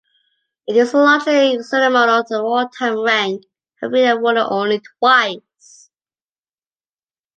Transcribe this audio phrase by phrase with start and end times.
[0.67, 3.43] It is a largely ceremonial or wartime rank,
[3.81, 5.91] having been awarded only twice.